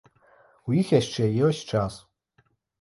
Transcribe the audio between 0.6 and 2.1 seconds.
У іх яшчэ ёсць час.